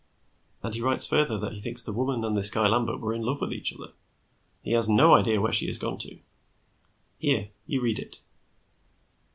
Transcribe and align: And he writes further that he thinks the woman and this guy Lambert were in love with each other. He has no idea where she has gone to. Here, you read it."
And 0.63 0.73
he 0.73 0.81
writes 0.81 1.05
further 1.05 1.37
that 1.37 1.53
he 1.53 1.59
thinks 1.59 1.83
the 1.83 1.93
woman 1.93 2.25
and 2.25 2.35
this 2.35 2.49
guy 2.49 2.65
Lambert 2.67 2.99
were 2.99 3.13
in 3.13 3.21
love 3.21 3.39
with 3.39 3.53
each 3.53 3.71
other. 3.71 3.91
He 4.63 4.71
has 4.71 4.89
no 4.89 5.13
idea 5.13 5.39
where 5.39 5.51
she 5.51 5.67
has 5.67 5.77
gone 5.77 5.99
to. 5.99 6.17
Here, 7.19 7.49
you 7.67 7.81
read 7.83 7.99
it." 7.99 8.19